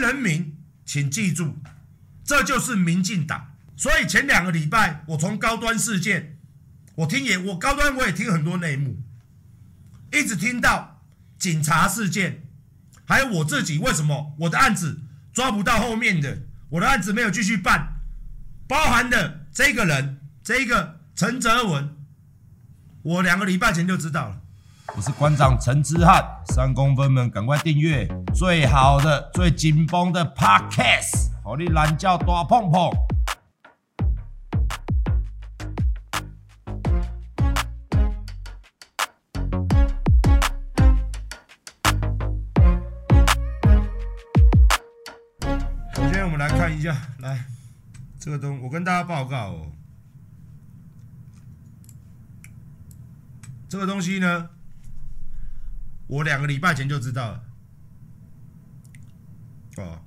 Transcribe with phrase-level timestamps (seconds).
[0.00, 1.56] 人民，请记住，
[2.24, 3.54] 这就是民进党。
[3.76, 6.38] 所以前两个礼拜，我从高端事件，
[6.96, 8.98] 我听也，我高端我也听很多内幕，
[10.12, 11.02] 一直听到
[11.38, 12.42] 警察事件，
[13.04, 15.00] 还有我自己为什么我的案子
[15.32, 18.00] 抓不到后面的，我的案子没有继续办，
[18.68, 21.96] 包含的这个人，这个陈泽文，
[23.02, 24.42] 我两个礼拜前就知道了。
[24.96, 32.90] 我是馆长陈之翰，三公分们赶快订阅最好的、最紧绷的 Podcast，好你懒觉大碰碰。
[45.94, 47.44] 首先，我们来看一下，来
[48.18, 49.72] 这个东，我跟大家报告哦，
[53.68, 54.50] 这个东西呢。
[56.10, 57.44] 我两个礼拜前就知道了，
[59.76, 60.02] 哦，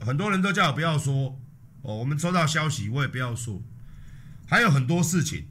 [0.00, 1.38] 很多人都叫我不要说，
[1.82, 3.62] 哦，我们收到消息，我也不要说，
[4.48, 5.46] 还有很多事情，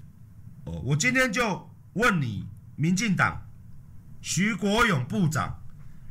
[0.65, 2.45] 哦，我今天就问你，
[2.75, 3.47] 民进党
[4.19, 5.63] 徐国勇部长，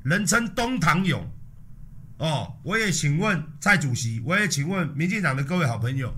[0.04, 1.30] 人称东堂勇，
[2.16, 6.14] 哦，我也请问蔡主席，我也请问民进党的各位好朋友，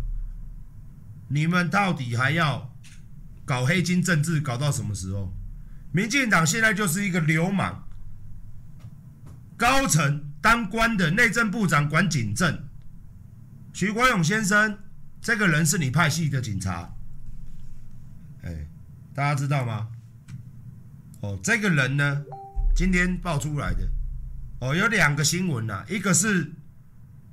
[1.27, 2.73] 你们到底还要
[3.45, 5.35] 搞黑金政治搞到什么时候？
[5.93, 7.83] 民进党现在就是一个流氓，
[9.59, 12.65] 高层当官的内政部长管警政，
[13.75, 14.79] 徐国勇先生
[15.21, 16.95] 这个人是你派系的警察，
[18.43, 18.67] 哎，
[19.15, 19.89] 大家知道吗？
[21.21, 22.25] 哦，这个人呢，
[22.75, 23.87] 今天爆出来的，
[24.61, 26.51] 哦，有两个新闻呐，一个是，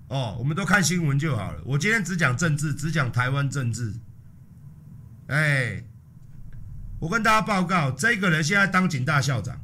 [0.09, 3.93] 哦，我们都看新闻就好了，我今天只讲政治，只讲台湾政治，
[5.27, 5.81] 哎。
[6.99, 9.59] 我跟大家报告，这个人现在当警大校长，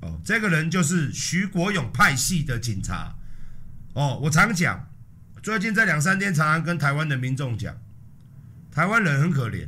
[0.00, 3.16] 哦，这个人就是徐国勇派系的警察，
[3.94, 4.88] 哦，我常讲，
[5.42, 7.74] 最近这两三天常常跟台湾的民众讲，
[8.70, 9.66] 台湾人很可怜，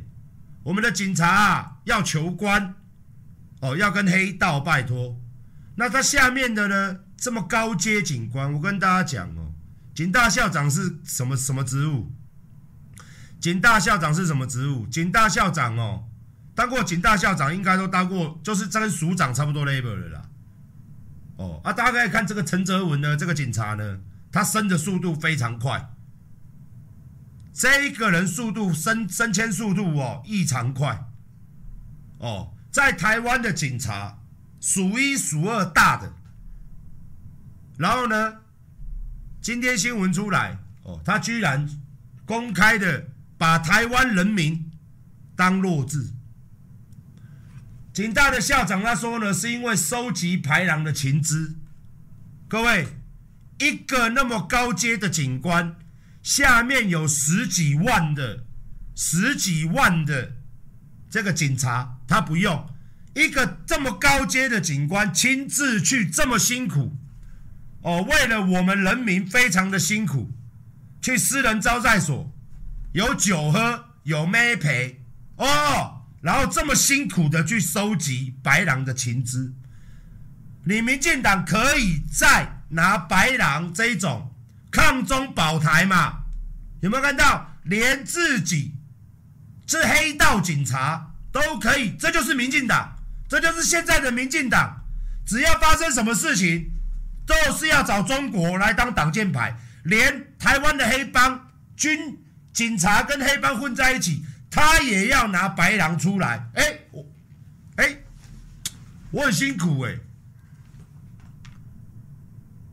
[0.63, 2.75] 我们的警察啊要求官，
[3.59, 5.19] 哦，要跟黑道拜托，
[5.75, 9.51] 那他下面的呢这么高阶警官，我跟大家讲哦，
[9.93, 12.09] 警大校长是什么什么职务？
[13.41, 14.87] 警大校长是什么职务？
[14.87, 16.07] 警大校长哦。
[16.53, 20.21] 当过警大校长，应该都当过，就是跟署长差不多 level 的啦。
[21.37, 23.99] 哦，啊，大家可以看这个陈泽文呢，这个警察呢，
[24.31, 25.89] 他升的速度非常快。
[27.53, 31.05] 这一个人速度升升迁速度哦异常快。
[32.19, 34.19] 哦，在台湾的警察
[34.59, 36.13] 数一数二大的。
[37.77, 38.35] 然后呢，
[39.41, 41.67] 今天新闻出来，哦，他居然
[42.25, 43.07] 公开的
[43.37, 44.69] 把台湾人民
[45.35, 46.11] 当弱智。
[47.93, 51.55] 警大的校长他说呢，是因为收集排狼的情资。
[52.47, 52.87] 各位，
[53.59, 55.75] 一个那么高阶的警官，
[56.23, 58.45] 下面有十几万的、
[58.95, 60.33] 十几万的
[61.09, 62.65] 这个警察，他不用
[63.13, 66.95] 一个这么高阶的警官亲自去这么辛苦
[67.81, 70.31] 哦，为了我们人民非常的辛苦，
[71.01, 72.31] 去私人招待所
[72.93, 75.03] 有酒喝，有妹陪
[75.35, 75.97] 哦。
[76.21, 79.53] 然后这么辛苦的去收集白狼的情资，
[80.65, 84.33] 你民进党可以再拿白狼这一种
[84.71, 86.23] 抗中保台嘛？
[86.81, 87.47] 有没有看到？
[87.63, 88.73] 连自己
[89.67, 92.95] 是黑道警察都可以，这就是民进党，
[93.29, 94.83] 这就是现在的民进党。
[95.23, 96.71] 只要发生什么事情，
[97.25, 102.17] 都是要找中国来当挡箭牌，连台湾的黑帮军
[102.51, 104.25] 警察跟黑帮混在一起。
[104.53, 107.05] 他也要拿白狼出来，哎、欸，我，
[107.77, 107.97] 哎、
[109.09, 109.95] 我很辛苦哎、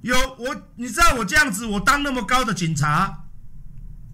[0.00, 3.26] 有我，你知道我这样子，我当那么高的警察，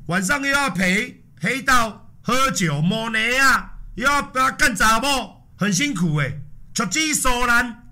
[0.09, 5.07] 晚上又要陪黑道喝酒摸内啊，又要不要干杂不，
[5.57, 6.43] 很辛苦哎、欸，
[6.75, 7.89] 出鸡手难，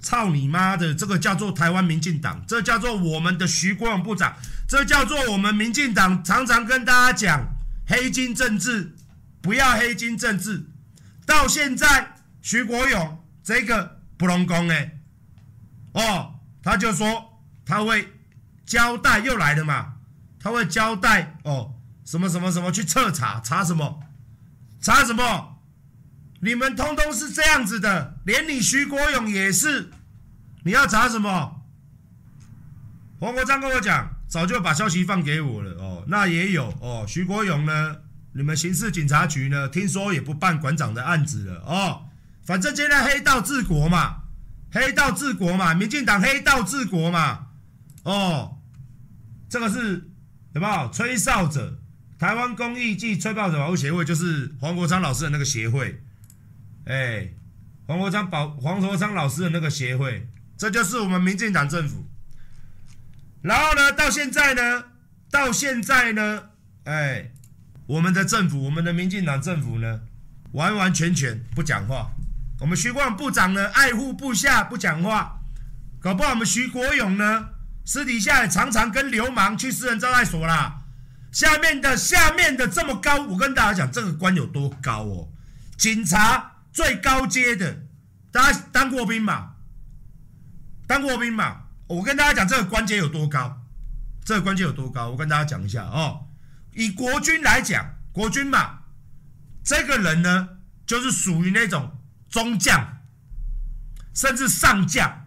[0.00, 4.36] 操你妈的，这个叫做台湾民进党，这叫做我们的徐国勇部长，
[4.68, 7.44] 这叫做我们民进党常常跟大家讲。
[7.86, 8.94] 黑金政治，
[9.40, 10.66] 不要黑金政治。
[11.26, 14.98] 到现在，徐国勇这个不拢讲哎，
[15.92, 18.12] 哦，他就说他会
[18.64, 19.94] 交代，又来了嘛，
[20.38, 21.74] 他会交代哦，
[22.04, 24.00] 什么什么什么去彻查，查什么？
[24.80, 25.60] 查什么？
[26.40, 29.92] 你们通通是这样子的，连你徐国勇也是，
[30.64, 31.62] 你要查什么？
[33.20, 34.11] 黄国章跟我讲。
[34.32, 37.04] 早就把消息放给我了哦，那也有哦。
[37.06, 37.98] 徐国勇呢？
[38.32, 39.68] 你们刑事警察局呢？
[39.68, 42.06] 听说也不办馆长的案子了哦。
[42.42, 44.22] 反正现在黑道治国嘛，
[44.70, 47.48] 黑道治国嘛，民进党黑道治国嘛。
[48.04, 48.56] 哦，
[49.50, 50.10] 这个是
[50.54, 51.78] 有没有吹哨者？
[52.18, 56.02] 台湾公益暨吹哨者保护协会就是黄国昌老师的那个协会，
[56.86, 57.28] 哎，
[57.86, 60.26] 黄国昌保黄国昌老师的那个协会，
[60.56, 62.06] 这就是我们民进党政府。
[63.42, 64.84] 然后呢，到现在呢，
[65.30, 66.44] 到现在呢，
[66.84, 67.30] 哎，
[67.86, 70.00] 我们的政府，我们的民进党政府呢，
[70.52, 72.12] 完完全全不讲话。
[72.60, 75.40] 我们徐国勇部长呢，爱护部下不讲话，
[76.00, 77.48] 搞不好我们徐国勇呢，
[77.84, 80.78] 私底下常常跟流氓去私人招待所啦。
[81.32, 85.28] 下面的下面的这么高，我跟大家讲，这个官有多高哦？
[85.76, 87.82] 警察最高阶的，
[88.30, 89.54] 大家当过兵嘛？
[90.86, 91.62] 当过兵嘛？
[91.86, 93.62] 我跟大家讲，这个官阶有多高？
[94.24, 95.10] 这个官阶有多高？
[95.10, 96.28] 我跟大家讲一下哦。
[96.74, 98.80] 以国军来讲，国军嘛，
[99.62, 100.48] 这个人呢，
[100.86, 101.98] 就是属于那种
[102.30, 103.02] 中将，
[104.14, 105.26] 甚至上将。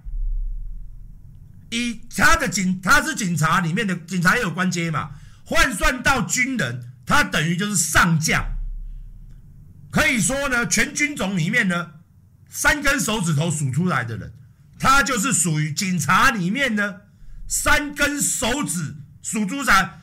[1.72, 5.12] 以他的警，他是警察里面的警察也有官阶嘛？
[5.44, 8.44] 换算到军人，他等于就是上将，
[9.92, 11.92] 可以说呢，全军种里面呢，
[12.50, 14.34] 三根手指头数出来的人，
[14.80, 17.01] 他就是属于警察里面呢，
[17.48, 20.00] 三根手指数猪仔，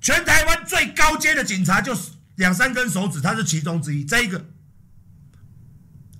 [0.00, 4.04] 全台湾最高阶的警察就是两三根手指，他是其中之一。
[4.04, 4.46] 这一个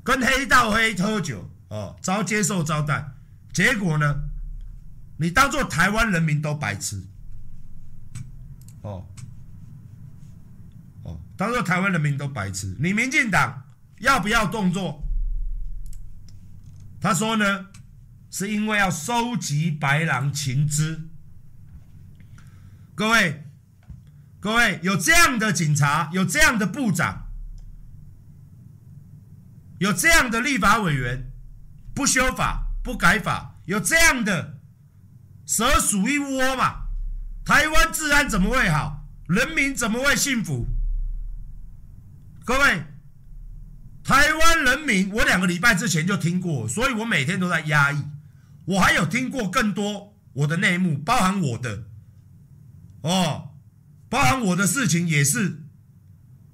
[0.05, 3.13] 跟黑道黑喝酒哦，遭接受招待，
[3.53, 4.15] 结果呢，
[5.17, 7.03] 你当做台湾人民都白痴。
[8.83, 9.07] 哦，
[11.03, 12.77] 哦，当做台湾人民都白痴。
[12.79, 13.65] 你民进党
[13.99, 15.03] 要不要动作？
[17.09, 17.69] 他说呢，
[18.31, 21.09] 是因为要收集白狼情资。
[22.95, 23.45] 各位，
[24.39, 27.29] 各位，有这样的警察，有这样的部长，
[29.79, 31.33] 有这样的立法委员，
[31.95, 34.59] 不修法不改法，有这样的
[35.47, 36.89] 蛇鼠一窝嘛？
[37.43, 39.09] 台湾治安怎么会好？
[39.27, 40.67] 人民怎么会幸福？
[42.45, 42.85] 各位，
[44.09, 48.03] 台湾人民，我两个礼拜之前就听过，所以我每天都在压抑。
[48.65, 51.85] 我还有听过更多我的内幕，包含我的
[53.03, 53.51] 哦，
[54.09, 55.61] 包含我的事情也是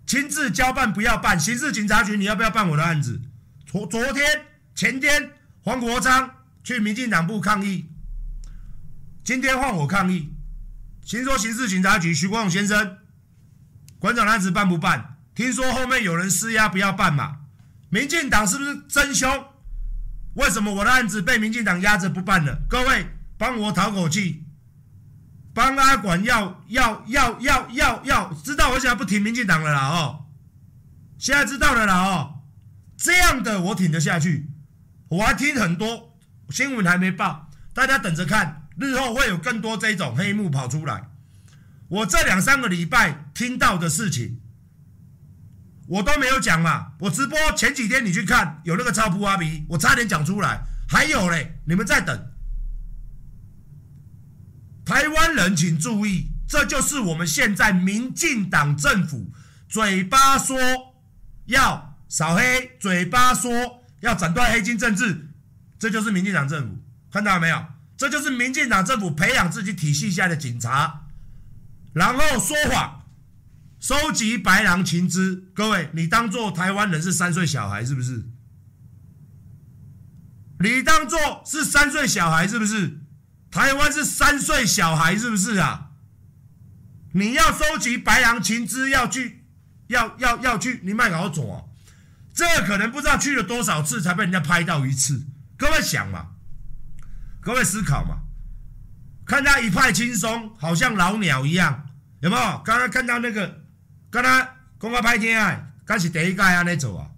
[0.05, 1.39] 亲自交办，不要办。
[1.39, 3.21] 刑事警察局，你要不要办我的案子？
[3.65, 4.27] 昨昨天、
[4.75, 5.31] 前天，
[5.63, 6.29] 黄国昌
[6.65, 7.89] 去民进党部抗议，
[9.23, 10.35] 今天换我抗议。
[11.05, 12.99] 先说刑事警察局徐国勇先生，
[14.01, 15.19] 馆长案子办不办？
[15.37, 17.43] 听说后面有人施压，不要办嘛？
[17.95, 19.31] 民进党是不是真凶？
[20.35, 22.61] 为什么我的案子被民进党压着不办了？
[22.69, 23.07] 各位
[23.39, 24.43] 帮我讨口气，
[25.55, 30.25] 帮阿管要要要要要要知道我现在不挺民进党了啦哦，
[31.19, 32.41] 现在知道了啦哦，
[32.97, 34.51] 这样的我挺得下去，
[35.07, 36.19] 我还听很多
[36.51, 38.67] 新闻还没报，大家等着看。
[38.77, 41.11] 日后会有更多这种黑幕跑出来。
[41.87, 44.41] 我这两三个礼拜听到的事情，
[45.87, 46.93] 我都没有讲嘛。
[46.99, 50.63] 我直播前几天你去看，有那个超扑阿鼻，我差点讲出来。
[50.89, 52.31] 还有嘞，你们在等。
[54.85, 59.31] 台湾人请注意，这就是我们现在民进党政府
[59.69, 60.59] 嘴巴说
[61.47, 65.29] 要扫黑，嘴巴说要斩断黑金政治，
[65.79, 66.79] 这就是民进党政府。
[67.11, 67.65] 看到了没有？
[67.97, 71.07] 这就是民进党政府培养自己体系下的警察，
[71.93, 73.04] 然后说谎，
[73.85, 75.51] 收集白狼情资。
[75.53, 78.31] 各位，你当做台湾人是三岁小孩是不是？
[80.59, 83.01] 你当做是三岁小孩是不是？
[83.51, 85.91] 台湾是三岁小孩是不是啊？
[87.13, 89.45] 你要收集白狼情资，要去，
[89.89, 91.69] 要要要去，你卖搞错哦。
[92.33, 95.27] 这可能不知道去了多少次才被人家拍到一次。
[95.59, 96.29] 各位想嘛？
[97.43, 98.23] 各位思考嘛，
[99.27, 102.63] 看他一派轻松，好像老鸟一样，有没有？
[102.65, 103.64] 刚刚看到那个，
[104.15, 107.11] 刚刚公开拍天啊，刚是第一届啊那走啊。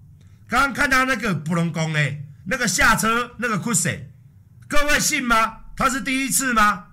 [0.49, 4.11] 刚刚看到那个普隆宫诶，那个下车那个酷谁？
[4.67, 5.59] 各位信吗？
[5.76, 6.87] 他是第一次吗？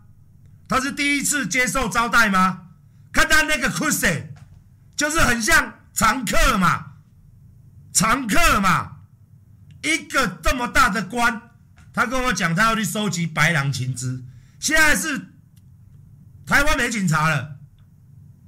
[0.67, 2.63] 他是第一次接受招待吗？
[3.13, 4.33] 看他那个酷谁，
[4.97, 6.95] 就是很像常客嘛，
[7.93, 8.97] 常客嘛，
[9.83, 11.41] 一个这么大的官。
[11.93, 14.21] 他跟我讲，他要去收集白狼情资。
[14.59, 15.17] 现在是
[16.45, 17.52] 台湾没警察了。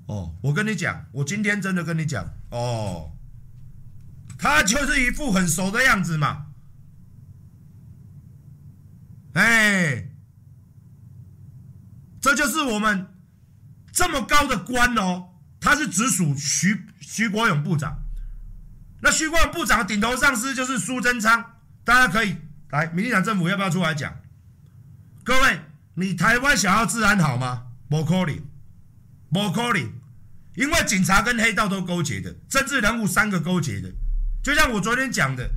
[0.08, 3.12] 哦，我跟你讲，我今天真的跟你讲，哦，
[4.38, 6.48] 他就是一副很熟的样子嘛。
[9.34, 10.10] 哎，
[12.22, 13.08] 这就是我们
[13.92, 18.00] 这么高的官哦，他是直属徐徐国勇部长。
[19.02, 22.38] 那徐国勇部长的顶头上司就是苏贞昌，大家可以。
[22.70, 24.14] 来，民进党政府要不要出来讲？
[25.24, 25.60] 各位，
[25.96, 27.68] 你台湾想要治安好吗？
[27.90, 28.40] 不可能，
[29.36, 29.92] 不可能，
[30.56, 33.92] 因为警察跟黑道都勾结的，政治人物三个勾结的，
[34.42, 35.52] 就像我昨天讲的，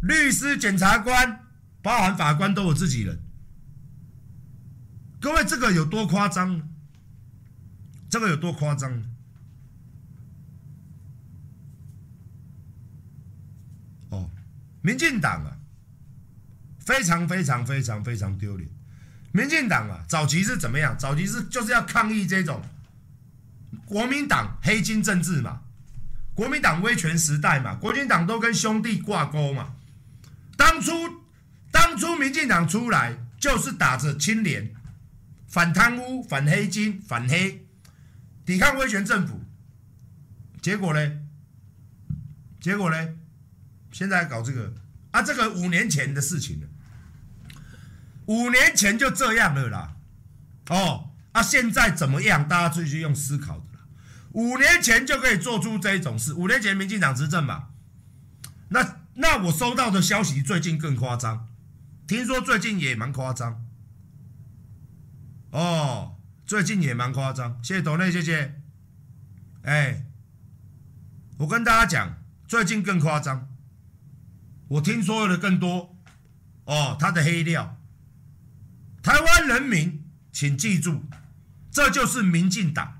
[0.00, 1.44] 律师、检察官，
[1.82, 3.20] 包含法官都有自己人。
[5.20, 6.66] 各位，这个有多夸张？
[8.08, 8.90] 这个有多夸张？
[14.08, 14.30] 哦，
[14.80, 15.58] 民进党啊，
[16.78, 18.70] 非常非常非常非常丢脸。
[19.32, 20.96] 民进党啊，早期是怎么样？
[20.98, 22.62] 早期是就是要抗议这种
[23.88, 25.62] 国民党黑金政治嘛，
[26.34, 29.74] 国民党威权时代嘛，国民党都跟兄弟挂钩嘛。
[30.58, 30.92] 当初
[31.70, 34.74] 当初民进党出来就是打着清廉、
[35.46, 37.66] 反贪污、反黑金、反黑，
[38.44, 39.42] 抵抗威权政府。
[40.60, 41.12] 结果呢？
[42.60, 43.08] 结果呢？
[43.90, 44.74] 现在搞这个
[45.12, 46.66] 啊，这个五年前的事情了。
[48.26, 49.96] 五年前就这样了啦，
[50.68, 52.46] 哦，啊，现在怎么样？
[52.46, 53.64] 大家自己去用思考。
[54.38, 57.70] 五年前就可以做出这种事，五年前民进党执政嘛。
[58.68, 61.48] 那那我收到的消息最近更夸张，
[62.06, 63.64] 听说最近也蛮夸张。
[65.50, 67.58] 哦，最近也蛮夸张。
[67.64, 68.60] 谢谢董内，谢谢。
[69.62, 70.06] 哎，
[71.38, 73.48] 我跟大家讲，最近更夸张。
[74.68, 75.96] 我听说的更多。
[76.66, 77.76] 哦，他的黑料。
[79.02, 81.02] 台湾人民，请记住，
[81.72, 82.97] 这就是民进党。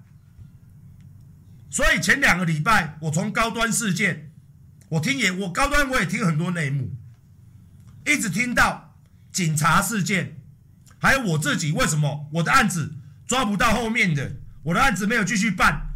[1.79, 4.33] 所以前两个礼拜，我从高端事件，
[4.89, 6.91] 我听也我高端我也听很多内幕，
[8.05, 8.97] 一直听到
[9.31, 10.41] 警察事件，
[10.99, 12.97] 还有我自己为什么我的案子
[13.29, 15.95] 抓不到后面的，我的案子没有继续办，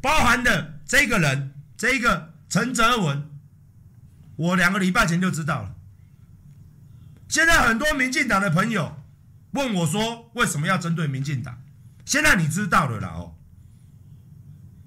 [0.00, 3.28] 包含的这个人，这一个陈泽文，
[4.36, 5.74] 我两个礼拜前就知道了。
[7.26, 9.02] 现在很多民进党的朋友。
[9.50, 11.60] 问我说：“为什么要针对民进党？”
[12.06, 13.34] 现在你知道了啦哦，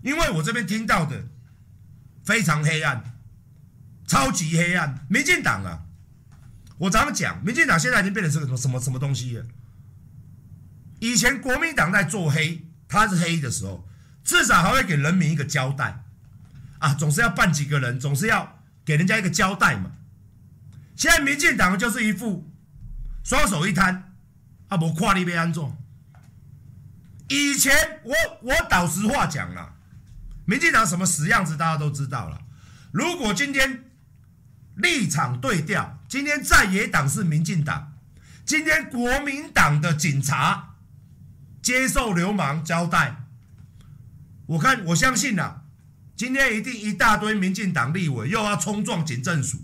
[0.01, 1.27] 因为我这边听到的
[2.23, 3.19] 非常黑暗，
[4.07, 5.05] 超级黑暗。
[5.09, 5.83] 民进党啊，
[6.77, 9.45] 我常常讲，民进党现在已经变成是个什么什么什么东西了。
[10.99, 13.87] 以前国民党在做黑，他是黑的时候，
[14.23, 16.03] 至少还会给人民一个交代
[16.79, 19.91] 啊，总是要办几个人，总是要给人家一个交代嘛。
[20.95, 22.51] 现在民进党就是一副
[23.23, 24.07] 双手一摊。
[24.67, 25.61] 啊，无看你要安怎？
[27.27, 29.73] 以前我我老实话讲啦，
[30.45, 32.41] 民进党什么死样子大家都知道了。
[32.91, 33.85] 如果今天
[34.75, 37.93] 立场对调，今天在野党是民进党，
[38.45, 40.75] 今天国民党的警察
[41.61, 43.27] 接受流氓交代，
[44.47, 45.61] 我看我相信呐，
[46.15, 49.57] 今天一定一大堆民进党立委又要冲撞警政署，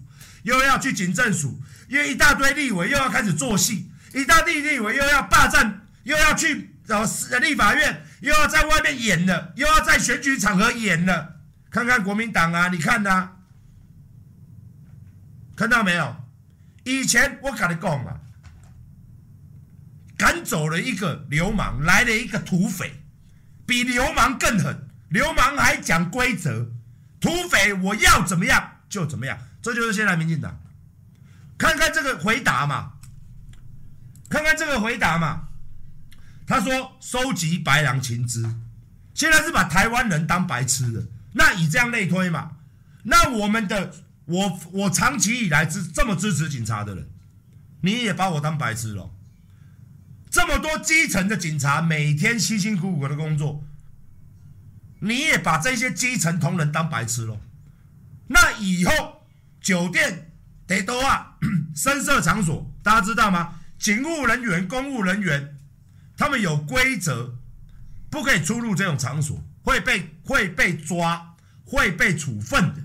[0.43, 3.91] 又要去警政署，因为一大堆立委又要开始做戏。
[4.13, 7.03] 一大堆立委又要霸占，又要去找
[7.41, 11.36] 立法院，又要在外面演了，又要在选举场合演了。
[11.69, 13.38] 看看国民党啊，你看呐、啊，
[15.55, 16.15] 看到没有？
[16.83, 18.19] 以前我跟你讲嘛，
[20.17, 23.03] 赶走了一个流氓，来了一个土匪，
[23.65, 24.88] 比流氓更狠。
[25.09, 26.71] 流氓还讲规则，
[27.19, 30.59] 土匪我要怎么样就怎么样，这就是现在民进党。
[31.57, 32.93] 看看这个回答嘛。
[34.29, 35.47] 看看这个回答嘛，
[36.48, 38.42] 他说收集白狼情资，
[39.13, 41.06] 现在是把台湾人当白痴的。
[41.34, 42.54] 那以这样类推嘛，
[43.04, 43.94] 那我们的
[44.25, 47.10] 我我长期以来支这么支持警察的人，
[47.82, 49.12] 你也把我当白痴了。
[50.30, 53.63] 这么多基层的警察每天辛辛苦苦的工作，
[55.00, 57.39] 你也把这些基层同仁当白痴了。
[58.27, 59.25] 那以后
[59.60, 60.32] 酒店
[60.66, 61.36] 得多啊，
[61.75, 63.56] 声色场所，大家知道吗？
[63.77, 65.57] 警务人员、公务人员，
[66.17, 67.38] 他们有规则，
[68.09, 72.81] 不可以出入这种场所，会被会被抓，会被处分的。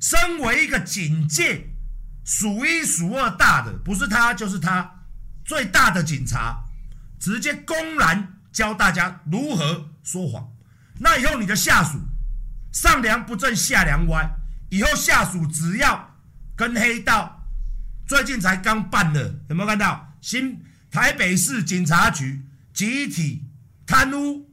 [0.00, 1.68] 身为一个警界
[2.24, 5.04] 数一数二大的，不是他就是他
[5.44, 6.64] 最大的警察，
[7.18, 10.48] 直接公然教大家如何说谎。
[10.98, 11.98] 那以后你的下属
[12.72, 14.28] 上梁不正下梁歪，
[14.70, 16.16] 以后下属只要
[16.54, 17.44] 跟黑道，
[18.06, 20.14] 最近才刚办的，有没有看到？
[20.20, 23.48] 新台北市警察局集体
[23.86, 24.50] 贪污，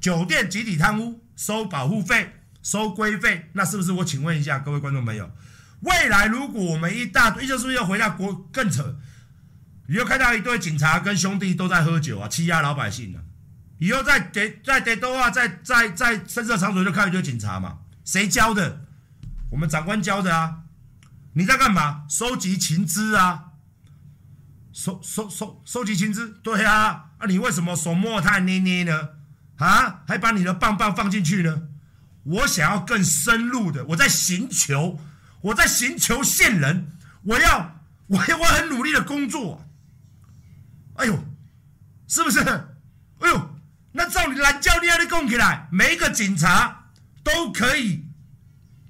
[0.00, 3.92] 酒店集体贪污，收保护费、收规费，那是不是？
[3.92, 5.30] 我请问一下各位观众朋友，
[5.80, 8.98] 未来如果我们一大堆，就是不是要回到国更扯？
[9.86, 13.20] 你又看到一堆警察跟兄弟都在喝酒啊，欺压老百姓啊。
[13.78, 18.86] 以后在得在得多啊，在在在深色场所就看到一堆警察嘛，谁教的？
[19.50, 20.60] 我们长官教的啊。
[21.34, 22.06] 你在干嘛？
[22.08, 23.43] 收集情资啊。
[24.74, 29.10] 收收收收集情资，对啊，啊，你为什么手摸太捏捏呢？
[29.56, 31.68] 啊，还把你的棒棒放进去呢？
[32.24, 34.98] 我想要更深入的，我在寻求，
[35.42, 36.90] 我在寻求线人，
[37.22, 39.64] 我要，我要，我很努力的工作。
[40.96, 41.24] 哎呦，
[42.08, 42.40] 是不是？
[43.20, 43.60] 哎呦，
[43.92, 46.90] 那照你蓝教练的供起来，每一个警察
[47.22, 48.06] 都可以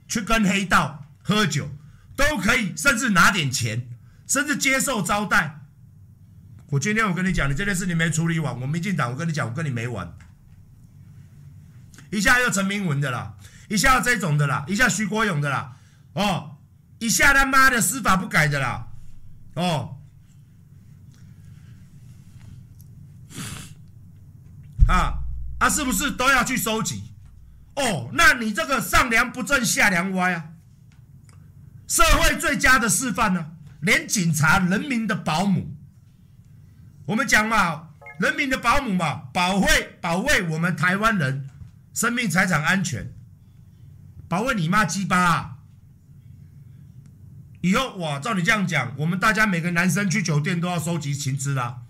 [0.08, 1.68] 去跟黑道喝酒，
[2.16, 3.86] 都可以，甚至拿点钱，
[4.26, 5.60] 甚至接受招待。
[6.70, 10.12] 我今天我跟你讲，你这件事你没处理完，我民进党，我跟你讲，我跟你没完。
[12.10, 13.34] 一下又陈明文的啦，
[13.68, 15.76] 一下这种的啦，一下徐国勇的啦，
[16.14, 16.56] 哦，
[16.98, 18.88] 一下他妈的司法不改的啦，
[19.54, 19.98] 哦，
[24.88, 25.22] 啊
[25.58, 27.12] 啊，是不是都要去收集？
[27.76, 30.50] 哦，那你这个上梁不正下梁歪啊，
[31.86, 33.50] 社会最佳的示范呢、啊？
[33.80, 35.73] 连警察人民的保姆，
[37.06, 41.48] 我们讲嘛，人民的保姆嘛，保卫保卫我们台湾人。
[41.92, 43.14] 生命财产安全，
[44.26, 45.58] 保卫你妈鸡巴啊！
[47.60, 51.82] 以后哇，照你这样讲，我们大家每个男生去酒店都要收集情资啦，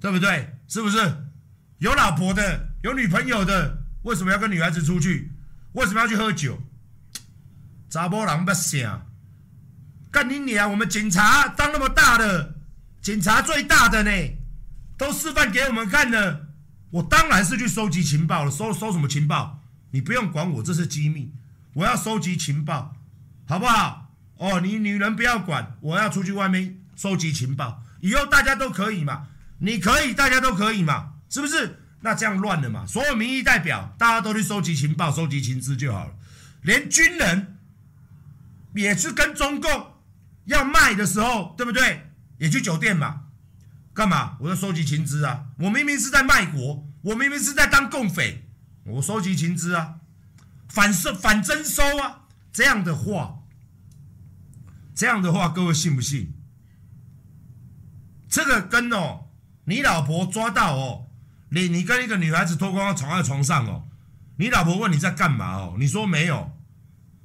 [0.00, 0.56] 对不对？
[0.66, 1.26] 是不是？
[1.76, 5.30] 有老婆的，有女朋友的，为什么要跟女孩子出去？
[5.72, 6.58] 为什么要去喝酒？
[7.90, 9.02] 查某人不行，
[10.10, 10.70] 干你娘！
[10.70, 12.55] 我们警察当那么大的，
[13.06, 14.10] 警察最大的呢，
[14.98, 16.48] 都示范给我们看了。
[16.90, 19.62] 我当然是去收集情报了，收收什么情报？
[19.92, 21.32] 你不用管我，这是机密。
[21.74, 22.96] 我要收集情报，
[23.46, 24.10] 好不好？
[24.38, 27.80] 哦，你女人不要管，我要出去外面收集情报。
[28.00, 29.28] 以后大家都可以嘛？
[29.58, 31.12] 你可以，大家都可以嘛？
[31.30, 31.78] 是不是？
[32.00, 32.84] 那这样乱了嘛？
[32.86, 36.12] 所有民意代表大家都去收集情报、收集情资就好了。
[36.62, 37.56] 连军人
[38.74, 39.92] 也是跟中共
[40.46, 42.02] 要卖的时候，对不对？
[42.38, 43.22] 也去酒店嘛？
[43.94, 44.36] 干嘛？
[44.40, 45.46] 我在收集情资啊！
[45.58, 48.46] 我明明是在卖国，我明明是在当共匪，
[48.84, 50.00] 我收集情资啊，
[50.68, 52.24] 反收反征收啊！
[52.52, 53.38] 这样的话，
[54.94, 56.34] 这样的话，各位信不信？
[58.28, 59.30] 这个跟哦，
[59.64, 61.06] 你老婆抓到哦，
[61.48, 63.88] 你你跟一个女孩子脱光光躺在床上哦，
[64.36, 66.54] 你老婆问你在干嘛哦，你说没有，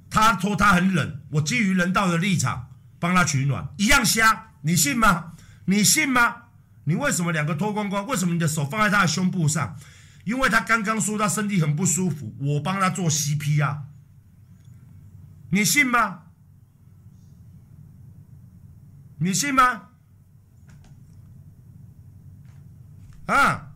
[0.10, 5.34] 她说她很冷，我基于人道的立场帮她取暖，一样瞎，你信吗？
[5.65, 6.43] 你信吗？
[6.86, 8.06] 你为什么两个脱光光？
[8.08, 9.78] 为什么你的手放在他的胸部上？
[10.24, 13.82] 因为他刚刚说他身体很不舒服，我帮他做 CPR，
[15.50, 16.24] 你信吗？
[19.17, 19.89] 你信吗？
[23.26, 23.70] 啊？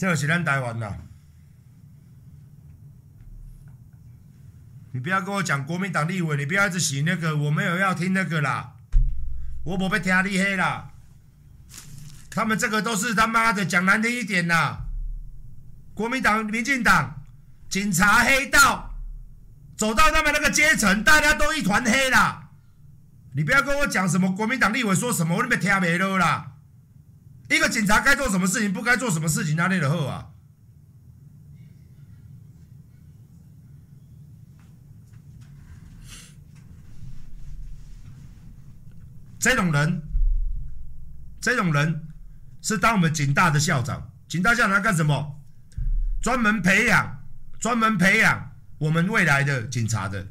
[0.00, 0.94] 这个是咱台湾呐，
[4.92, 8.76] 你不要跟我讲国民党立委，你不要一直洗那个，我没有要听那个啦，
[9.62, 10.92] 我不被听你黑啦，
[12.30, 14.86] 他们这个都是他妈的讲难听一点啦，
[15.92, 17.22] 国民党、民进党、
[17.68, 18.94] 警察、黑道，
[19.76, 22.48] 走到他们那个阶层，大家都一团黑啦，
[23.34, 26.49] 你不要跟我讲什么国民党立委说什么，我都没听没了啦。
[27.50, 30.28] 一个警察该做什么事情，不该做什么事情，哪里的货啊？
[39.40, 40.02] 这种人，
[41.40, 42.08] 这种人
[42.62, 45.40] 是当我们警大的校长，警大校长干什么？
[46.22, 47.24] 专门培养，
[47.58, 50.28] 专门培养我们未来的警察的。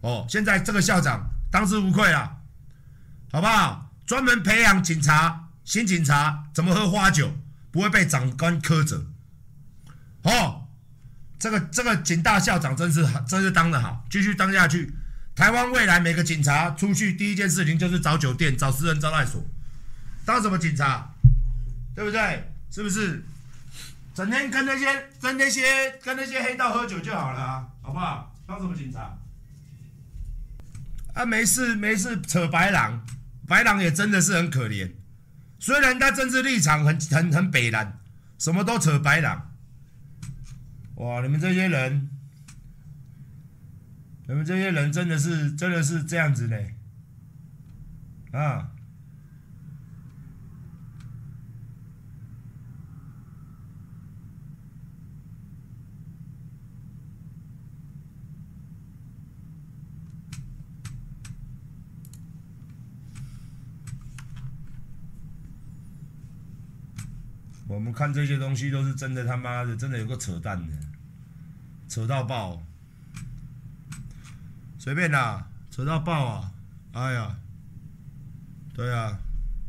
[0.00, 2.40] 哦，现在这个校长当之无愧了，
[3.32, 3.92] 好不好？
[4.06, 5.47] 专门培养警察。
[5.68, 7.30] 新警察怎么喝花酒
[7.70, 9.04] 不会被长官苛责？
[10.22, 10.66] 哦，
[11.38, 14.94] 这个这个警大校长真是真是当得好，继续当下去。
[15.36, 19.44] 台湾未来每个警察出去第一件事情就是找酒店、找私人招待所。
[20.24, 21.14] 当什么警察？
[21.94, 22.50] 对不对？
[22.70, 23.22] 是不是？
[24.14, 24.86] 整天跟那些
[25.20, 28.34] 跟那些跟那些黑道喝酒就好了，好不好？
[28.46, 29.18] 当什么警察？
[31.12, 33.04] 啊，没事没事，扯白狼，
[33.46, 34.90] 白狼也真的是很可怜。
[35.68, 38.00] 虽然他政治立场很很很北蓝，
[38.38, 39.54] 什么都扯白狼，
[40.94, 41.20] 哇！
[41.20, 42.08] 你们这些人，
[44.26, 46.58] 你们这些人真的是真的是这样子的，
[48.32, 48.70] 啊！
[67.68, 70.74] 我们看这些东西都是真的他妈的，真的有个扯淡的，
[71.86, 72.62] 扯到爆，
[74.78, 76.50] 随便啦，扯到爆啊！
[76.92, 77.36] 哎呀，
[78.72, 79.18] 对啊，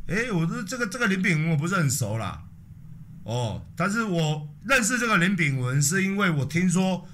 [0.08, 2.42] 哎，我这这个这个林炳文我不是很熟啦，
[3.24, 7.06] 哦，但是我认识这个林炳文是因为我听说，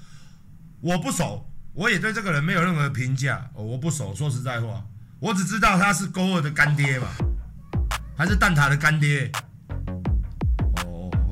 [0.79, 4.87] 我不熟，我也对这个人没有任何评价，哦，我不熟，说实在话，
[5.19, 7.07] 我只知道他是勾二的干爹嘛，
[8.15, 9.29] 还是蛋塔的干爹。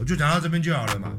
[0.06, 1.12] 就讲到这边就好了嘛。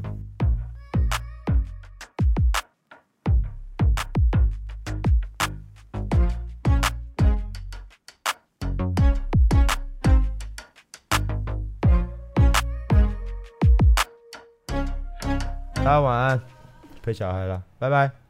[15.75, 16.41] 大家晚安，
[17.03, 18.26] 陪小孩了，拜拜。